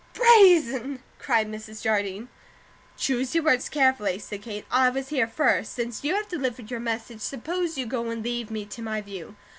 [0.15, 1.83] "Brazen!" cried Mrs.
[1.83, 2.27] Jardine.
[2.97, 4.65] "Choose your words carefully," said Kate.
[4.71, 8.49] "I was here first; since you have delivered your message, suppose you go and leave
[8.49, 9.35] me to my view."